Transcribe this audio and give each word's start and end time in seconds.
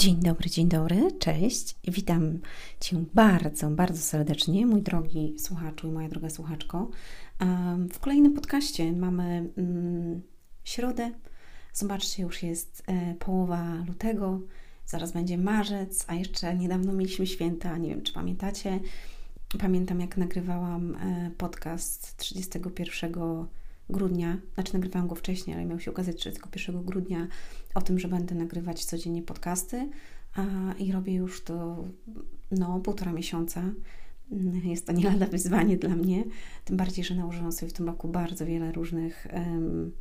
Dzień 0.00 0.16
dobry, 0.16 0.50
dzień 0.50 0.68
dobry, 0.68 1.12
cześć. 1.18 1.76
Witam 1.88 2.38
Cię 2.80 3.04
bardzo, 3.14 3.70
bardzo 3.70 4.02
serdecznie, 4.02 4.66
mój 4.66 4.82
drogi 4.82 5.34
słuchaczu 5.38 5.88
i 5.88 5.90
moja 5.90 6.08
droga 6.08 6.30
słuchaczko. 6.30 6.90
W 7.92 7.98
kolejnym 7.98 8.32
podcaście 8.32 8.92
mamy 8.92 9.50
mm, 9.56 10.22
środę. 10.64 11.10
Zobaczcie, 11.72 12.22
już 12.22 12.42
jest 12.42 12.82
e, 12.86 13.14
połowa 13.14 13.84
lutego, 13.88 14.40
zaraz 14.86 15.12
będzie 15.12 15.38
marzec, 15.38 16.04
a 16.08 16.14
jeszcze 16.14 16.54
niedawno 16.54 16.92
mieliśmy 16.92 17.26
święta. 17.26 17.78
Nie 17.78 17.88
wiem, 17.88 18.02
czy 18.02 18.12
pamiętacie. 18.12 18.80
Pamiętam, 19.58 20.00
jak 20.00 20.16
nagrywałam 20.16 20.94
e, 20.94 21.30
podcast 21.38 22.16
31 22.16 23.12
grudnia, 23.90 24.38
znaczy 24.54 24.74
nagrywałam 24.74 25.08
go 25.08 25.14
wcześniej, 25.14 25.56
ale 25.56 25.66
miał 25.66 25.80
się 25.80 25.90
ukazać 25.90 26.16
31 26.16 26.84
grudnia 26.84 27.28
o 27.74 27.80
tym, 27.80 27.98
że 27.98 28.08
będę 28.08 28.34
nagrywać 28.34 28.84
codziennie 28.84 29.22
podcasty 29.22 29.88
a, 30.34 30.44
i 30.78 30.92
robię 30.92 31.14
już 31.14 31.44
to 31.44 31.84
no 32.50 32.80
półtora 32.80 33.12
miesiąca. 33.12 33.72
Jest 34.64 34.86
to 34.86 34.92
nie 34.92 35.04
lada 35.04 35.26
wyzwanie 35.26 35.76
dla 35.76 35.96
mnie, 35.96 36.24
tym 36.64 36.76
bardziej, 36.76 37.04
że 37.04 37.14
nałożyłam 37.14 37.52
sobie 37.52 37.70
w 37.70 37.72
tym 37.72 37.86
roku 37.86 38.08
bardzo 38.08 38.46
wiele 38.46 38.72
różnych 38.72 39.26
um, 39.32 39.92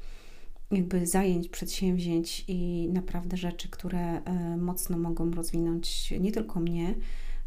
jakby 0.72 1.08
zajęć, 1.08 1.50
przedsięwzięć 1.50 2.46
i 2.48 2.90
naprawdę 2.94 3.38
rzeczy, 3.38 3.70
które 3.70 4.22
um, 4.22 4.64
mocno 4.64 4.98
mogą 4.98 5.32
rozwinąć 5.32 6.12
nie 6.20 6.32
tylko 6.32 6.60
mnie, 6.60 6.96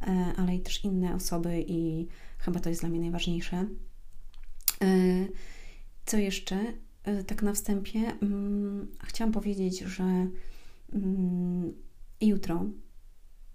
um, 0.06 0.24
ale 0.36 0.56
i 0.56 0.60
też 0.60 0.84
inne 0.84 1.14
osoby 1.14 1.64
i 1.66 2.08
chyba 2.38 2.60
to 2.60 2.68
jest 2.68 2.80
dla 2.82 2.88
mnie 2.90 3.00
najważniejsze. 3.00 3.66
Co 6.06 6.16
jeszcze? 6.16 6.56
E, 7.04 7.24
tak 7.24 7.42
na 7.42 7.52
wstępie 7.52 8.00
mm, 8.22 8.86
chciałam 9.04 9.32
powiedzieć, 9.32 9.80
że 9.80 10.26
mm, 10.92 11.72
jutro, 12.20 12.64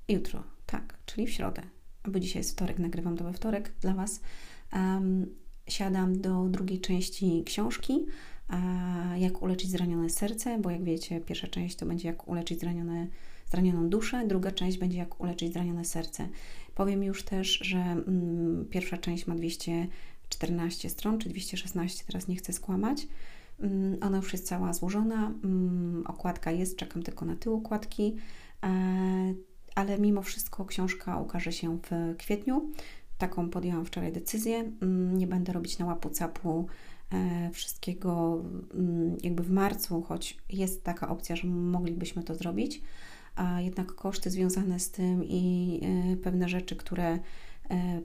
jutro, 0.08 0.44
tak, 0.66 0.98
czyli 1.06 1.28
w 1.28 1.32
środę, 1.32 1.62
bo 2.08 2.20
dzisiaj 2.20 2.40
jest 2.40 2.52
wtorek, 2.52 2.80
nagrywam 2.80 3.18
to 3.18 3.24
we 3.24 3.34
wtorek 3.34 3.74
dla 3.82 3.94
Was, 3.94 4.22
siadam 5.68 6.22
do 6.22 6.50
drugiej 6.50 6.82
części 6.82 7.44
książki, 7.46 8.06
jak 9.18 9.42
uleczyć 9.42 9.70
zranione 9.70 10.10
serce, 10.10 10.60
bo 10.60 10.70
jak 10.70 10.84
wiecie, 10.84 11.22
pierwsza 11.22 11.48
część 11.48 11.76
to 11.76 11.86
będzie 11.86 12.08
jak 12.08 12.28
uleczyć 12.28 12.60
zranione, 12.60 13.08
zranioną 13.52 13.90
duszę, 13.90 14.28
druga 14.28 14.52
część 14.52 14.78
będzie 14.78 14.98
jak 14.98 15.22
uleczyć 15.22 15.54
zranione 15.54 15.86
serce. 15.86 16.30
Powiem 16.76 17.04
już 17.04 17.24
też, 17.24 17.60
że 17.62 17.78
mm, 17.78 18.66
pierwsza 18.70 18.98
część 18.98 19.28
ma 19.28 19.36
200 19.36 19.88
14 20.30 20.90
stron, 20.90 21.20
czy 21.20 21.30
216, 21.30 22.04
teraz 22.08 22.28
nie 22.28 22.36
chcę 22.36 22.54
skłamać. 22.54 23.08
Mm, 23.60 23.98
ona 24.02 24.18
już 24.18 24.34
jest 24.34 24.48
cała 24.48 24.74
złożona, 24.74 25.32
mm, 25.44 26.04
okładka 26.08 26.52
jest, 26.52 26.78
czekam 26.78 27.04
tylko 27.04 27.26
na 27.26 27.36
tył 27.36 27.54
okładki, 27.56 28.16
e, 28.64 28.70
ale 29.76 30.00
mimo 30.00 30.22
wszystko 30.22 30.66
książka 30.66 31.18
ukaże 31.18 31.52
się 31.52 31.78
w 31.78 32.18
kwietniu. 32.18 32.72
Taką 33.18 33.50
podjęłam 33.50 33.86
wczoraj 33.86 34.12
decyzję. 34.12 34.72
Mm, 34.82 35.18
nie 35.18 35.28
będę 35.28 35.54
robić 35.54 35.78
na 35.78 35.86
łapu 35.86 36.10
capu 36.10 36.68
e, 37.14 37.50
wszystkiego 37.54 38.44
jakby 39.24 39.44
w 39.44 39.52
marcu, 39.52 40.02
choć 40.02 40.38
jest 40.50 40.84
taka 40.84 41.10
opcja, 41.10 41.36
że 41.36 41.48
moglibyśmy 41.48 42.24
to 42.24 42.36
zrobić, 42.36 42.82
a 43.36 43.62
jednak 43.62 43.96
koszty 43.96 44.30
związane 44.30 44.80
z 44.80 44.92
tym 44.92 45.24
i 45.24 45.80
e, 45.84 46.18
pewne 46.18 46.50
rzeczy, 46.50 46.76
które 46.76 47.20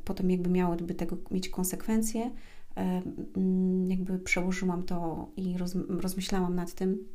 potem 0.04 0.30
jakby 0.30 0.50
miałyby 0.50 0.94
tego 0.94 1.16
mieć 1.30 1.48
konsekwencje, 1.48 2.30
e, 2.76 3.02
mm, 3.36 3.90
jakby 3.90 4.18
przełożyłam 4.18 4.82
to 4.82 5.28
i 5.36 5.58
roz, 5.58 5.74
rozmyślałam 5.88 6.54
nad 6.54 6.74
tym 6.74 7.08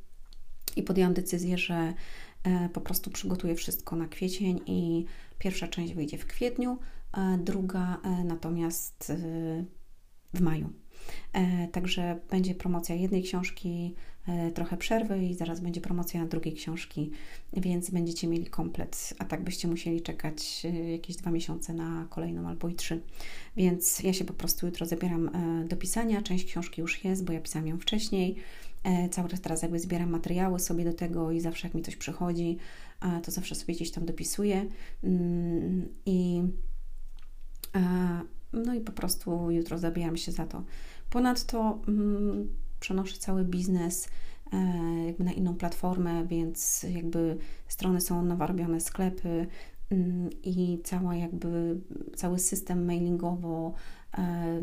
i 0.75 0.83
podjęłam 0.83 1.13
decyzję, 1.13 1.57
że 1.57 1.93
e, 2.43 2.69
po 2.69 2.81
prostu 2.81 3.11
przygotuję 3.11 3.55
wszystko 3.55 3.95
na 3.95 4.07
kwiecień 4.07 4.59
i 4.65 5.05
pierwsza 5.37 5.67
część 5.67 5.93
wyjdzie 5.93 6.17
w 6.17 6.25
kwietniu, 6.25 6.77
druga 7.37 8.01
natomiast 8.25 9.13
w 10.33 10.41
maju. 10.41 10.69
E, 11.33 11.67
także 11.67 12.19
będzie 12.29 12.55
promocja 12.55 12.95
jednej 12.95 13.23
książki, 13.23 13.93
e, 14.27 14.51
trochę 14.51 14.77
przerwy 14.77 15.25
i 15.25 15.33
zaraz 15.33 15.59
będzie 15.59 15.81
promocja 15.81 16.25
drugiej 16.25 16.53
książki, 16.53 17.11
więc 17.53 17.89
będziecie 17.89 18.27
mieli 18.27 18.45
komplet, 18.45 19.13
a 19.19 19.25
tak 19.25 19.43
byście 19.43 19.67
musieli 19.67 20.01
czekać 20.01 20.65
e, 20.65 20.91
jakieś 20.91 21.15
dwa 21.15 21.31
miesiące 21.31 21.73
na 21.73 22.07
kolejną 22.09 22.47
albo 22.47 22.69
i 22.69 22.75
trzy. 22.75 23.01
Więc 23.57 23.99
ja 23.99 24.13
się 24.13 24.25
po 24.25 24.33
prostu 24.33 24.65
jutro 24.65 24.85
zabieram 24.85 25.29
do 25.67 25.77
pisania. 25.77 26.21
Część 26.21 26.45
książki 26.45 26.81
już 26.81 27.03
jest, 27.03 27.25
bo 27.25 27.33
ja 27.33 27.41
pisałam 27.41 27.67
ją 27.67 27.79
wcześniej. 27.79 28.35
Cały 29.11 29.29
czas 29.29 29.41
teraz 29.41 29.61
jakby 29.61 29.79
zbieram 29.79 30.09
materiały 30.09 30.59
sobie 30.59 30.85
do 30.85 30.93
tego 30.93 31.31
i 31.31 31.41
zawsze 31.41 31.67
jak 31.67 31.75
mi 31.75 31.81
coś 31.81 31.95
przychodzi, 31.95 32.57
to 33.23 33.31
zawsze 33.31 33.55
sobie 33.55 33.73
gdzieś 33.73 33.91
tam 33.91 34.05
dopisuję. 34.05 34.65
Mm, 35.03 35.87
I 36.05 36.43
no 38.57 38.73
i 38.73 38.81
po 38.81 38.91
prostu 38.91 39.51
jutro 39.51 39.77
zabijam 39.77 40.17
się 40.17 40.31
za 40.31 40.45
to. 40.45 40.63
Ponadto 41.09 41.79
mm, 41.87 42.47
przenoszę 42.79 43.17
cały 43.17 43.45
biznes 43.45 44.09
e, 44.53 44.57
jakby 45.05 45.23
na 45.23 45.31
inną 45.31 45.55
platformę, 45.55 46.27
więc 46.27 46.85
jakby 46.89 47.37
strony 47.67 48.01
są 48.01 48.25
nowo 48.25 48.47
robione, 48.47 48.81
sklepy 48.81 49.47
mm, 49.89 50.29
i 50.43 50.81
cała 50.83 51.15
jakby 51.15 51.79
cały 52.15 52.39
system 52.39 52.85
mailingowo 52.85 53.73
e, 54.17 54.61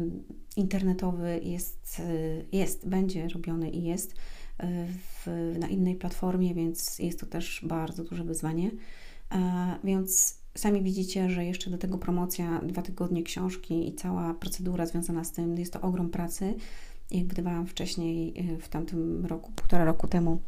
internetowy 0.57 1.41
jest, 1.43 2.01
e, 2.01 2.57
jest, 2.57 2.89
będzie 2.89 3.29
robiony 3.29 3.71
i 3.71 3.83
jest 3.83 4.15
e, 4.59 4.87
w, 4.87 5.55
na 5.59 5.69
innej 5.69 5.97
platformie, 5.97 6.55
więc 6.55 6.99
jest 6.99 7.21
to 7.21 7.27
też 7.27 7.65
bardzo 7.69 8.05
duże 8.05 8.25
wyzwanie. 8.25 8.71
E, 9.33 9.79
więc 9.85 10.44
Sami 10.57 10.83
widzicie, 10.83 11.31
że 11.31 11.45
jeszcze 11.45 11.71
do 11.71 11.79
tego 11.79 11.99
promocja, 11.99 12.61
dwa 12.63 12.83
tygodnie 12.83 13.23
książki 13.23 13.89
i 13.89 13.95
cała 13.95 14.35
procedura 14.35 14.87
związana 14.87 15.25
z 15.25 15.33
tym, 15.33 15.59
jest 15.59 15.73
to 15.73 15.81
ogrom 15.81 16.11
pracy. 16.11 16.55
Jak 17.11 17.27
wydawałam 17.27 17.67
wcześniej, 17.67 18.35
y, 18.53 18.59
w 18.59 18.69
tamtym 18.69 19.27
roku, 19.27 19.53
półtora 19.53 19.85
roku 19.85 20.09
temu, 20.09 20.41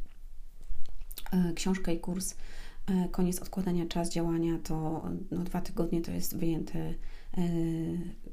y, 1.51 1.55
książkę 1.55 1.95
i 1.95 2.01
kurs 2.01 2.33
y, 2.33 3.09
Koniec 3.11 3.43
odkładania, 3.43 3.87
czas 3.87 4.11
działania, 4.11 4.59
to 4.65 5.03
no, 5.31 5.45
dwa 5.45 5.61
tygodnie 5.61 6.03
to 6.03 6.13
jest 6.13 6.37
wyjęte, 6.37 6.95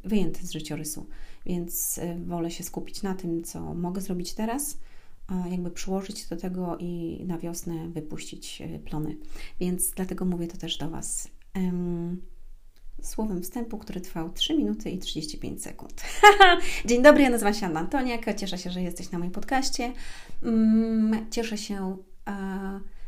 wyjęte 0.03 0.39
z 0.47 0.51
życiorysu. 0.51 1.05
Więc 1.45 1.99
wolę 2.25 2.51
się 2.51 2.63
skupić 2.63 3.01
na 3.03 3.15
tym, 3.15 3.43
co 3.43 3.73
mogę 3.73 4.01
zrobić 4.01 4.33
teraz, 4.33 4.77
jakby 5.51 5.71
przyłożyć 5.71 6.27
do 6.27 6.37
tego 6.37 6.77
i 6.77 7.21
na 7.25 7.37
wiosnę 7.37 7.89
wypuścić 7.89 8.63
plony. 8.85 9.17
Więc 9.59 9.91
dlatego 9.91 10.25
mówię 10.25 10.47
to 10.47 10.57
też 10.57 10.77
do 10.77 10.89
Was 10.89 11.32
słowem 13.03 13.41
wstępu, 13.41 13.77
który 13.77 14.01
trwał 14.01 14.33
3 14.33 14.57
minuty 14.57 14.89
i 14.89 14.99
35 14.99 15.63
sekund. 15.63 16.03
Dzień 16.85 17.03
dobry, 17.03 17.23
ja 17.23 17.29
nazywam 17.29 17.53
się 17.53 17.65
Anna 17.65 17.79
Antoniak. 17.79 18.35
Cieszę 18.35 18.57
się, 18.57 18.71
że 18.71 18.81
jesteś 18.81 19.11
na 19.11 19.19
moim 19.19 19.31
podcaście. 19.31 19.93
Mm, 20.43 21.25
cieszę 21.31 21.57
się, 21.57 21.97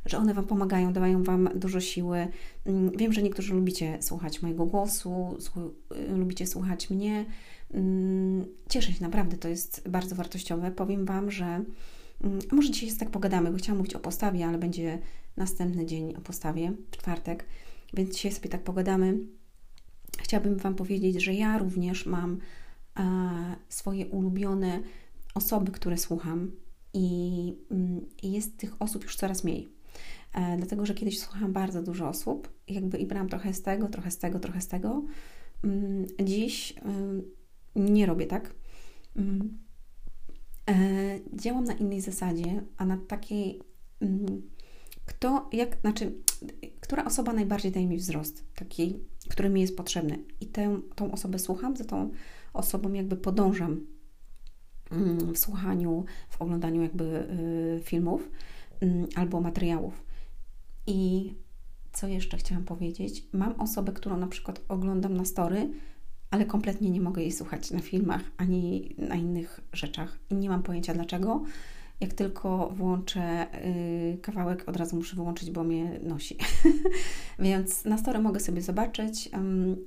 że 0.06 0.18
one 0.18 0.34
Wam 0.34 0.46
pomagają, 0.46 0.94
dają 0.94 1.24
Wam 1.24 1.50
dużo 1.56 1.80
siły. 1.80 2.28
Mm, 2.66 2.92
wiem, 2.98 3.14
że 3.14 3.22
niektórzy 3.22 3.54
lubicie 3.54 3.98
słuchać 4.02 4.42
mojego 4.42 4.66
głosu, 4.66 5.38
lubicie 6.10 6.48
słuchać 6.48 6.90
mnie. 6.90 7.26
Mm, 7.74 8.46
cieszę 8.70 8.94
się, 8.94 9.04
naprawdę, 9.04 9.38
to 9.38 9.48
jest 9.48 9.90
bardzo 9.90 10.16
wartościowe. 10.16 10.72
Powiem 10.72 11.06
Wam, 11.06 11.32
że 11.32 11.64
może 12.52 12.72
dzisiaj 12.72 12.88
jest 12.88 13.00
tak 13.00 13.10
pogadamy, 13.10 13.52
bo 13.52 13.58
chciałam 13.58 13.78
mówić 13.78 13.96
o 13.96 14.00
postawie, 14.00 14.48
ale 14.48 14.58
będzie 14.58 15.00
następny 15.38 15.86
dzień 15.86 16.16
o 16.16 16.22
postawie, 16.22 16.72
czwartek. 16.92 17.46
Więc 17.94 18.16
dzisiaj 18.16 18.32
sobie 18.32 18.50
tak 18.50 18.64
pogadamy. 18.64 19.18
Chciałabym 20.18 20.58
Wam 20.58 20.76
powiedzieć, 20.76 21.24
że 21.24 21.34
ja 21.34 21.58
również 21.58 22.06
mam 22.06 22.40
e, 23.00 23.56
swoje 23.70 24.08
ulubione 24.08 24.82
osoby, 25.34 25.72
które 25.72 25.98
słucham, 25.98 26.52
i, 26.94 27.54
mm, 27.72 28.06
jest 28.24 28.58
tych 28.58 28.82
osób 28.82 29.04
już 29.04 29.16
coraz 29.16 29.44
mniej. 29.44 29.70
E, 30.34 30.58
dlatego, 30.58 30.86
że 30.86 30.94
kiedyś 30.94 31.20
słuchałam 31.20 31.54
bardzo 31.54 31.84
dużo 31.84 32.10
osób, 32.10 32.50
jakby 32.68 32.98
i 32.98 33.06
brałam 33.06 33.30
trochę 33.30 33.54
z 33.54 33.62
tego, 33.62 33.88
trochę 33.88 34.12
z 34.12 34.18
tego, 34.18 34.40
trochę 34.40 34.62
z 34.62 34.68
tego. 34.68 35.04
Mm, 35.64 36.06
dziś 36.24 36.74
nie 37.76 38.06
robię 38.06 38.28
tak. 38.28 38.54
E, 40.70 41.20
działam 41.34 41.64
na 41.64 41.74
innej 41.74 42.02
zasadzie, 42.02 42.64
a 42.78 42.86
na 42.86 42.98
takiej 42.98 43.62
kto, 45.06 45.50
jak, 45.54 45.78
znaczy, 45.82 46.12
która 46.80 47.06
osoba 47.06 47.34
najbardziej 47.34 47.72
daje 47.72 47.88
mi 47.88 47.98
wzrost, 47.98 48.44
taki, 48.56 49.00
który 49.30 49.50
mi 49.50 49.62
jest 49.62 49.78
potrzebny. 49.78 50.20
I 50.42 50.48
tę, 50.48 50.80
tą 50.96 51.12
osobę 51.12 51.40
słucham, 51.40 51.78
za 51.78 51.84
tą 51.84 52.10
osobą 52.54 52.94
jakby 52.94 53.16
podążam 53.16 53.86
mm, 54.92 55.34
w 55.34 55.38
słuchaniu, 55.38 56.06
w 56.30 56.42
oglądaniu 56.42 56.82
jakby 56.82 57.04
y, 57.80 57.84
filmów 57.84 58.30
mm, 58.82 59.08
albo 59.16 59.42
materiałów. 59.42 60.04
I 60.88 61.34
co 61.94 62.08
jeszcze 62.08 62.38
chciałam 62.38 62.64
powiedzieć? 62.64 63.24
Mam 63.34 63.62
osobę, 63.62 63.92
którą 63.92 64.18
na 64.18 64.28
przykład 64.28 64.62
oglądam 64.68 65.18
na 65.18 65.26
story, 65.26 65.72
ale 66.32 66.46
kompletnie 66.46 66.90
nie 66.90 67.02
mogę 67.02 67.22
jej 67.22 67.32
słuchać 67.32 67.72
na 67.72 67.80
filmach 67.80 68.22
ani 68.38 68.96
na 68.98 69.16
innych 69.16 69.62
rzeczach. 69.74 70.20
I 70.30 70.36
nie 70.36 70.50
mam 70.50 70.64
pojęcia 70.64 70.94
dlaczego. 70.94 71.44
Jak 72.02 72.14
tylko 72.14 72.70
włączę 72.70 73.48
y, 73.66 74.18
kawałek, 74.22 74.70
od 74.70 74.78
razu 74.78 74.96
muszę 74.96 75.16
wyłączyć, 75.16 75.52
bo 75.52 75.64
mnie 75.64 76.00
nosi. 76.04 76.38
Więc 77.40 77.86
na 77.86 77.98
story 77.98 78.20
mogę 78.20 78.40
sobie 78.40 78.62
zobaczyć 78.62 79.30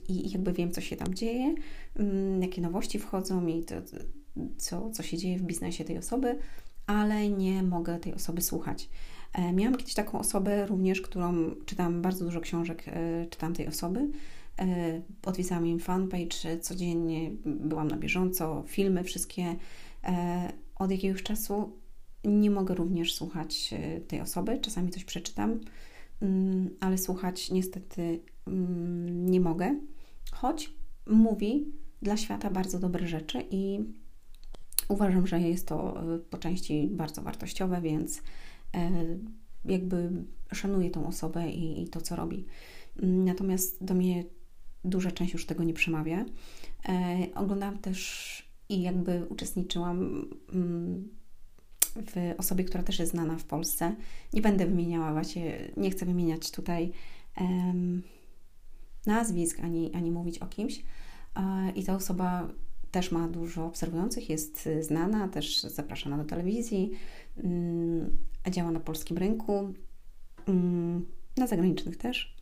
i 0.08 0.31
jakby 0.31 0.52
wiem, 0.52 0.70
co 0.70 0.81
się 0.81 0.96
tam 0.96 1.14
dzieje, 1.14 1.55
um, 1.96 2.43
jakie 2.43 2.62
nowości 2.62 2.99
wchodzą 2.99 3.46
i 3.46 3.64
to, 3.64 3.75
co, 4.56 4.90
co 4.90 5.02
się 5.02 5.16
dzieje 5.16 5.38
w 5.38 5.43
biznesie 5.43 5.84
tej 5.84 5.99
osoby, 5.99 6.38
ale 6.87 7.28
nie 7.28 7.62
mogę 7.62 7.99
tej 7.99 8.14
osoby 8.14 8.43
słuchać. 8.43 8.88
E, 9.32 9.52
miałam 9.52 9.76
kiedyś 9.76 9.94
taką 9.94 10.19
osobę 10.19 10.66
również, 10.66 11.00
którą 11.00 11.50
czytam 11.66 12.02
bardzo 12.02 12.25
dużo 12.25 12.40
książek, 12.40 12.84
e, 12.87 13.26
czytam 13.26 13.55
tej 13.55 13.69
osoby. 13.69 14.08
E, 14.58 15.00
odwiedzałam 15.25 15.66
im 15.66 15.78
fanpage 15.78 16.58
codziennie, 16.60 17.31
byłam 17.44 17.88
na 17.88 17.96
bieżąco, 17.96 18.64
filmy 18.66 19.05
wszystkie. 19.05 19.56
Od 20.78 20.90
jakiegoś 20.90 21.22
czasu 21.22 21.72
nie 22.25 22.50
mogę 22.50 22.75
również 22.75 23.15
słuchać 23.15 23.75
tej 24.09 24.20
osoby, 24.20 24.59
czasami 24.59 24.91
coś 24.91 25.05
przeczytam, 25.05 25.61
mm, 26.23 26.70
ale 26.81 26.99
słuchać 26.99 27.50
niestety 27.50 28.20
mm, 28.47 29.31
nie 29.31 29.41
mogę, 29.41 29.81
choć 30.32 30.75
mówi 31.06 31.73
dla 32.03 32.17
świata 32.17 32.50
bardzo 32.50 32.79
dobre 32.79 33.06
rzeczy 33.06 33.44
i 33.50 33.81
uważam, 34.88 35.26
że 35.26 35.41
jest 35.41 35.69
to 35.69 36.05
po 36.31 36.38
części 36.38 36.88
bardzo 36.93 37.23
wartościowe, 37.23 37.81
więc 37.81 38.23
E, 38.75 38.91
jakby 39.65 40.11
szanuję 40.53 40.91
tą 40.91 41.06
osobę 41.06 41.50
i, 41.50 41.82
i 41.82 41.88
to, 41.88 42.00
co 42.00 42.17
robi. 42.17 42.44
Natomiast 43.03 43.85
do 43.85 43.94
mnie 43.94 44.25
duża 44.85 45.11
część 45.11 45.32
już 45.32 45.47
tego 45.47 45.65
nie 45.65 45.75
przemawia. 45.75 46.25
E, 46.88 47.26
oglądałam 47.35 47.79
też 47.79 48.49
i 48.69 48.82
jakby 48.82 49.26
uczestniczyłam 49.29 50.29
mm, 50.53 51.09
w 52.02 52.34
osobie, 52.38 52.64
która 52.64 52.82
też 52.82 52.98
jest 52.98 53.12
znana 53.12 53.38
w 53.38 53.44
Polsce. 53.44 53.96
Nie 54.32 54.42
będę 54.42 54.66
wymieniała 54.66 55.12
właśnie, 55.12 55.58
nie 55.76 55.90
chcę 55.90 56.06
wymieniać 56.06 56.50
tutaj 56.50 56.92
um, 57.40 58.02
nazwisk 59.06 59.60
ani, 59.60 59.94
ani 59.94 60.10
mówić 60.10 60.38
o 60.38 60.46
kimś. 60.46 60.82
E, 61.36 61.70
I 61.74 61.84
ta 61.84 61.94
osoba 61.94 62.48
też 62.90 63.12
ma 63.12 63.28
dużo 63.28 63.66
obserwujących, 63.66 64.30
jest 64.30 64.68
znana, 64.80 65.28
też 65.28 65.60
zapraszana 65.60 66.18
do 66.18 66.24
telewizji, 66.24 66.90
mm, 67.36 68.16
działa 68.50 68.70
na 68.70 68.80
polskim 68.80 69.18
rynku, 69.18 69.72
mm, 70.46 71.06
na 71.36 71.46
zagranicznych 71.46 71.96
też. 71.96 72.38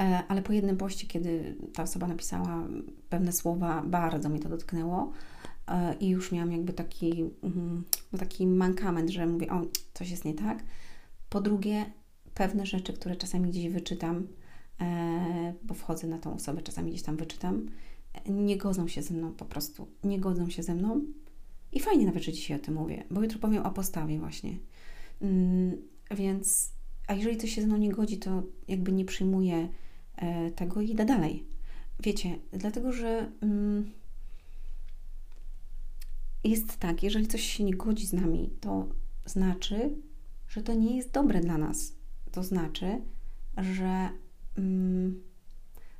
E, 0.00 0.22
ale 0.28 0.42
po 0.42 0.52
jednym 0.52 0.76
poście, 0.76 1.06
kiedy 1.06 1.56
ta 1.74 1.82
osoba 1.82 2.06
napisała 2.06 2.68
pewne 3.08 3.32
słowa, 3.32 3.82
bardzo 3.86 4.28
mi 4.28 4.40
to 4.40 4.48
dotknęło 4.48 5.12
i 6.00 6.08
już 6.08 6.32
miałam 6.32 6.52
jakby 6.52 6.72
taki, 6.72 7.24
mm, 7.42 7.84
no 8.12 8.18
taki 8.18 8.46
mankament, 8.46 9.10
że 9.10 9.26
mówię, 9.26 9.52
o, 9.52 9.62
coś 9.94 10.10
jest 10.10 10.24
nie 10.24 10.34
tak. 10.34 10.64
Po 11.28 11.40
drugie, 11.40 11.86
pewne 12.34 12.66
rzeczy, 12.66 12.92
które 12.92 13.16
czasami 13.16 13.50
gdzieś 13.50 13.68
wyczytam, 13.68 14.26
e, 14.80 15.54
bo 15.62 15.74
wchodzę 15.74 16.06
na 16.06 16.18
tą 16.18 16.34
osobę, 16.34 16.62
czasami 16.62 16.90
gdzieś 16.90 17.02
tam 17.02 17.16
wyczytam, 17.16 17.66
nie 18.28 18.56
godzą 18.56 18.88
się 18.88 19.02
ze 19.02 19.14
mną 19.14 19.32
po 19.32 19.44
prostu, 19.44 19.86
nie 20.04 20.20
godzą 20.20 20.50
się 20.50 20.62
ze 20.62 20.74
mną 20.74 21.00
i 21.72 21.80
fajnie 21.80 22.06
nawet, 22.06 22.22
że 22.22 22.32
dzisiaj 22.32 22.56
o 22.56 22.60
tym 22.60 22.74
mówię, 22.74 23.04
bo 23.10 23.22
jutro 23.22 23.38
powiem 23.38 23.62
o 23.62 23.70
postawie 23.70 24.18
właśnie. 24.18 24.58
Mm, 25.22 25.76
więc, 26.10 26.72
a 27.06 27.14
jeżeli 27.14 27.36
coś 27.36 27.54
się 27.54 27.60
ze 27.60 27.66
mną 27.66 27.76
nie 27.76 27.92
godzi, 27.92 28.18
to 28.18 28.42
jakby 28.68 28.92
nie 28.92 29.04
przyjmuję 29.04 29.68
e, 30.16 30.50
tego 30.50 30.80
i 30.80 30.90
idę 30.90 31.04
dalej. 31.04 31.44
Wiecie, 32.00 32.38
dlatego, 32.52 32.92
że 32.92 33.30
mm, 33.40 33.90
jest 36.46 36.76
tak, 36.76 37.02
jeżeli 37.02 37.26
coś 37.26 37.42
się 37.42 37.64
nie 37.64 37.74
godzi 37.74 38.06
z 38.06 38.12
nami, 38.12 38.50
to 38.60 38.86
znaczy, 39.26 39.96
że 40.48 40.62
to 40.62 40.74
nie 40.74 40.96
jest 40.96 41.10
dobre 41.10 41.40
dla 41.40 41.58
nas. 41.58 41.92
To 42.32 42.42
znaczy, 42.42 43.00
że, 43.56 44.08
mm, 44.56 45.22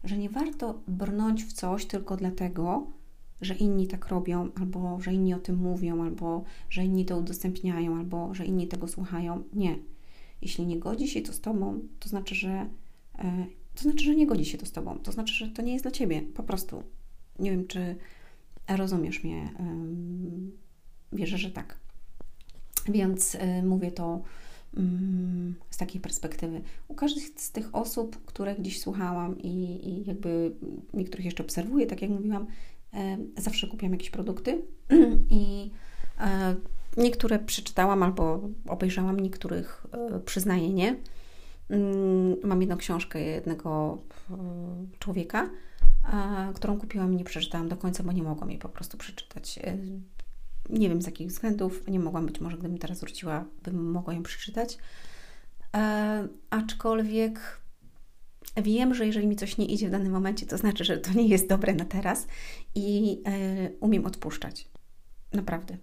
że 0.05 0.19
nie 0.19 0.31
warto 0.31 0.81
brnąć 0.89 1.45
w 1.45 1.53
coś 1.53 1.87
tylko 1.87 2.17
dlatego, 2.17 2.87
że 3.41 3.55
inni 3.55 3.87
tak 3.87 4.09
robią, 4.09 4.49
albo 4.55 5.01
że 5.01 5.13
inni 5.13 5.35
o 5.35 5.39
tym 5.39 5.57
mówią, 5.57 6.05
albo 6.05 6.45
że 6.71 6.85
inni 6.85 7.05
to 7.05 7.19
udostępniają, 7.19 7.97
albo 7.97 8.35
że 8.35 8.45
inni 8.45 8.69
tego 8.69 8.89
słuchają. 8.89 9.45
Nie. 9.53 9.79
Jeśli 10.43 10.67
nie 10.67 10.79
godzi 10.79 11.09
się 11.09 11.21
to 11.21 11.33
z 11.33 11.41
Tobą, 11.41 11.81
to 12.01 12.09
znaczy, 12.09 12.35
że 12.35 12.69
e, 13.19 13.47
to 13.75 13.83
znaczy, 13.83 14.05
że 14.05 14.15
nie 14.15 14.27
godzi 14.27 14.45
się 14.45 14.59
to 14.59 14.67
z 14.67 14.73
Tobą. 14.73 14.99
To 14.99 15.13
znaczy, 15.13 15.35
że 15.35 15.49
to 15.49 15.63
nie 15.63 15.73
jest 15.73 15.85
dla 15.85 15.91
Ciebie. 15.91 16.23
Po 16.23 16.43
prostu. 16.43 16.83
Nie 17.39 17.51
wiem, 17.51 17.67
czy 17.67 17.97
rozumiesz 18.69 19.25
mnie. 19.25 19.51
Wierzę, 21.13 21.39
że 21.39 21.51
tak. 21.51 21.79
Więc 22.89 23.35
e, 23.35 23.63
mówię 23.63 23.93
to 23.93 24.23
mm, 24.77 25.55
z 25.71 25.77
takiej 25.77 26.01
perspektywy. 26.01 26.61
U 26.89 26.95
każdej 26.95 27.25
z 27.37 27.53
tych 27.53 27.75
osób, 27.75 28.25
które 28.25 28.55
gdzieś 28.55 28.81
słuchałam 28.81 29.39
i, 29.39 29.89
i 29.89 30.07
jakby 30.07 30.53
niektórych 30.95 31.25
jeszcze 31.25 31.43
obserwuję, 31.43 31.87
tak 31.87 32.03
jak 32.03 32.11
mówiłam, 32.11 32.47
zawsze 33.37 33.67
kupiłam 33.67 33.93
jakieś 33.93 34.11
produkty 34.11 34.63
i 35.31 35.71
e, 36.21 36.55
niektóre 36.97 37.39
przeczytałam 37.39 38.03
albo 38.03 38.49
obejrzałam, 38.69 39.21
niektórych 39.21 39.87
e, 39.93 40.21
przyznaję 40.21 40.71
nie. 40.71 40.97
Mm, 41.71 42.37
mam 42.45 42.61
jedną 42.61 42.77
książkę 42.77 43.21
jednego 43.21 43.99
e, 44.31 44.37
człowieka, 44.99 45.51
którą 46.55 46.81
kupiłam 46.81 47.17
nie 47.17 47.25
przeczytałam 47.25 47.69
do 47.69 47.77
końca, 47.77 48.03
bo 48.03 48.13
nie 48.13 48.23
mogłam 48.23 48.51
jej 48.51 48.59
po 48.59 48.69
prostu 48.69 48.97
przeczytać. 48.97 49.59
Nie 50.71 50.89
wiem 50.89 51.03
z 51.03 51.07
jakich 51.07 51.29
względów, 51.29 51.89
nie 51.89 52.01
mogłam 52.01 52.27
być, 52.27 52.41
może 52.41 52.59
gdybym 52.59 52.79
teraz 52.79 53.01
wróciła, 53.01 53.45
bym 53.63 53.91
mogła 53.91 54.15
ją 54.15 54.23
przeczytać. 54.23 54.79
Aczkolwiek 56.51 57.61
Wiem, 58.63 58.95
że 58.95 59.07
jeżeli 59.07 59.27
mi 59.27 59.37
coś 59.37 59.59
nie 59.59 59.67
idzie 59.67 59.89
w 59.89 59.91
danym 59.91 60.13
momencie, 60.13 60.47
to 60.47 60.59
znaczy, 60.59 60.85
że 60.85 60.99
to 60.99 61.13
nie 61.13 61.27
jest 61.27 61.49
dobre 61.49 61.75
na 61.75 61.85
teraz 61.85 62.27
i 62.75 63.19
y, 63.29 63.77
umiem 63.81 64.07
odpuszczać. 64.07 64.69
Naprawdę. 65.33 65.77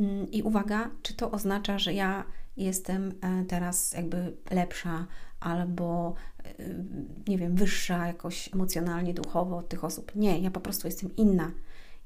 Mm, 0.00 0.30
I 0.30 0.42
uwaga, 0.42 0.90
czy 1.02 1.14
to 1.14 1.30
oznacza, 1.30 1.78
że 1.78 1.94
ja 1.94 2.24
jestem 2.56 3.14
e, 3.20 3.44
teraz 3.44 3.92
jakby 3.92 4.36
lepsza 4.50 5.06
albo 5.42 6.14
y, 6.60 6.84
nie 7.28 7.38
wiem, 7.38 7.56
wyższa 7.56 8.06
jakoś 8.06 8.54
emocjonalnie, 8.54 9.14
duchowo 9.14 9.56
od 9.56 9.68
tych 9.68 9.84
osób? 9.84 10.12
Nie, 10.14 10.38
ja 10.38 10.50
po 10.50 10.60
prostu 10.60 10.88
jestem 10.88 11.16
inna. 11.16 11.50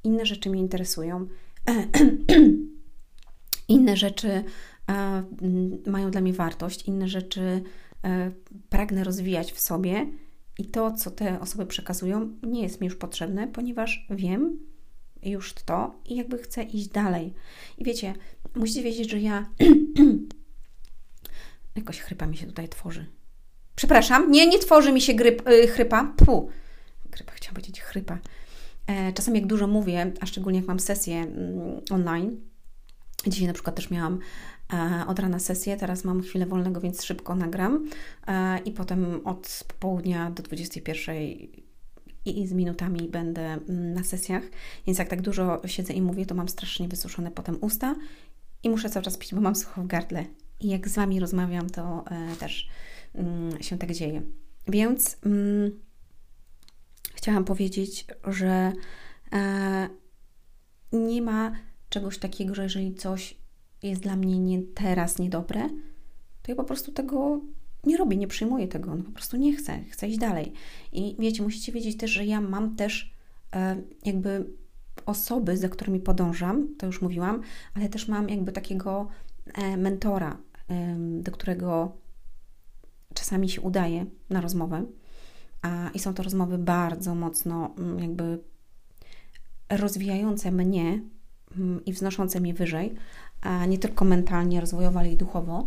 Inne 0.05 0.27
rzeczy 0.27 0.51
mnie 0.51 0.61
interesują. 0.61 1.27
inne 3.69 3.97
rzeczy 3.97 4.45
mają 5.87 6.11
dla 6.11 6.21
mnie 6.21 6.33
wartość, 6.33 6.89
inne 6.89 7.09
rzeczy 7.09 7.63
E, 8.07 8.31
pragnę 8.69 9.05
rozwijać 9.05 9.53
w 9.53 9.61
sobie 9.61 10.07
i 10.59 10.65
to, 10.65 10.93
co 10.93 11.11
te 11.11 11.41
osoby 11.41 11.67
przekazują, 11.67 12.39
nie 12.43 12.63
jest 12.63 12.81
mi 12.81 12.85
już 12.85 12.97
potrzebne, 12.97 13.49
ponieważ 13.49 14.07
wiem 14.11 14.59
już 15.23 15.55
to 15.55 16.01
i 16.05 16.17
jakby 16.17 16.39
chcę 16.39 16.63
iść 16.63 16.89
dalej. 16.89 17.35
I 17.79 17.85
wiecie, 17.85 18.15
musicie 18.55 18.83
wiedzieć, 18.83 19.11
że 19.11 19.21
ja. 19.21 19.51
Jakoś 21.77 22.01
chrypa 22.01 22.27
mi 22.27 22.37
się 22.37 22.47
tutaj 22.47 22.69
tworzy. 22.69 23.07
Przepraszam, 23.77 24.31
nie, 24.31 24.47
nie 24.47 24.59
tworzy 24.59 24.93
mi 24.93 25.01
się 25.01 25.15
gryp, 25.15 25.49
yy, 25.49 25.67
chrypa. 25.69 26.13
Pu. 26.17 26.51
Grypa, 27.11 27.33
chciałam 27.33 27.55
powiedzieć 27.55 27.81
chrypa. 27.81 28.19
E, 28.87 29.13
czasami 29.13 29.39
jak 29.39 29.49
dużo 29.49 29.67
mówię, 29.67 30.13
a 30.21 30.27
szczególnie 30.27 30.59
jak 30.59 30.69
mam 30.69 30.81
sesję 30.81 31.17
mm, 31.17 31.81
online, 31.91 32.37
Dzisiaj 33.27 33.47
na 33.47 33.53
przykład 33.53 33.77
też 33.77 33.91
miałam 33.91 34.19
e, 34.73 35.05
od 35.07 35.19
rana 35.19 35.39
sesję, 35.39 35.77
teraz 35.77 36.05
mam 36.05 36.23
chwilę 36.23 36.47
wolnego, 36.47 36.81
więc 36.81 37.05
szybko 37.05 37.35
nagram 37.35 37.89
e, 38.27 38.59
i 38.59 38.73
potem 38.73 39.27
od 39.27 39.65
południa 39.79 40.31
do 40.31 40.43
21 40.43 41.17
i 42.25 42.47
z 42.47 42.53
minutami 42.53 43.09
będę 43.09 43.43
mm, 43.43 43.95
na 43.95 44.05
sesjach, 44.05 44.43
więc 44.87 44.99
jak 44.99 45.09
tak 45.09 45.23
dużo 45.23 45.63
siedzę 45.67 45.93
i 45.93 46.03
mówię, 46.03 46.27
to 46.27 46.35
mam 46.35 46.49
strasznie 46.49 46.89
wysuszone 46.89 47.31
potem 47.31 47.59
usta 47.61 47.95
i 48.63 48.71
muszę 48.71 48.91
cały 48.91 49.05
czas 49.05 49.19
pić, 49.19 49.35
bo 49.35 49.41
mam 49.41 49.57
sucho 49.57 49.83
w 49.83 49.87
gardle. 49.87 50.25
I 50.61 50.69
jak 50.69 50.89
z 50.89 50.95
Wami 50.95 51.21
rozmawiam, 51.21 51.71
to 51.71 52.05
e, 52.11 52.37
też 52.37 52.69
się 53.61 53.79
tak 53.79 53.93
dzieje. 53.93 54.23
Więc 54.69 55.19
mm, 55.27 55.81
chciałam 57.15 57.45
powiedzieć, 57.45 58.07
że 58.25 58.73
nie 60.93 61.23
ma 61.23 61.53
czegoś 61.89 62.19
takiego, 62.19 62.55
że 62.55 62.63
jeżeli 62.63 62.95
coś 62.95 63.37
jest 63.83 64.03
dla 64.03 64.17
mnie 64.17 64.39
nie 64.39 64.63
teraz 64.63 65.19
niedobre, 65.19 65.69
to 66.43 66.53
ja 66.53 66.57
po 66.57 66.65
prostu 66.65 66.93
tego 66.93 67.41
nie 67.85 67.97
robię, 67.97 68.17
nie 68.17 68.27
przyjmuję 68.27 68.69
tego, 68.69 68.95
no 68.95 69.05
po 69.05 69.11
prostu 69.11 69.37
nie 69.37 69.57
chcę, 69.57 69.85
chcę 69.91 70.09
iść 70.09 70.19
dalej. 70.19 70.53
I 70.93 71.17
wiecie, 71.19 71.43
musicie 71.43 71.73
wiedzieć 71.73 71.97
też, 71.97 72.11
że 72.11 72.25
ja 72.25 72.41
mam 72.41 72.77
też 72.77 73.15
e, 73.55 73.83
jakby 74.05 74.47
osoby, 75.07 75.57
za 75.57 75.69
którymi 75.69 76.01
podążam, 76.01 76.77
to 76.79 76.87
już 76.87 77.03
mówiłam, 77.03 77.43
ale 77.75 77.89
też 77.89 78.09
mam 78.09 78.29
jakby 78.29 78.53
takiego 78.53 79.09
e, 79.55 79.77
mentora, 79.77 80.39
e, 80.69 80.97
do 80.99 81.33
którego 81.33 81.97
czasami 83.17 83.49
się 83.49 83.61
udaje 83.61 84.07
na 84.31 84.41
rozmowę. 84.41 84.85
A, 85.63 85.91
I 85.95 85.99
są 85.99 86.15
to 86.15 86.23
rozmowy 86.23 86.59
bardzo 86.59 87.15
mocno 87.15 87.75
mm, 87.79 87.99
jakby 87.99 88.39
rozwijające 89.71 90.53
mnie 90.53 91.03
mm, 91.57 91.85
i 91.85 91.93
wznoszące 91.93 92.41
mnie 92.41 92.55
wyżej, 92.55 92.95
nie 93.69 93.79
tylko 93.79 94.05
mentalnie, 94.05 94.61
rozwojowo, 94.61 94.99
ale 94.99 95.13
i 95.13 95.17
duchowo, 95.17 95.67